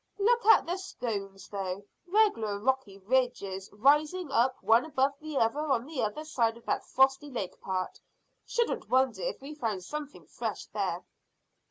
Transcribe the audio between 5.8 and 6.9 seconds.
the other side of that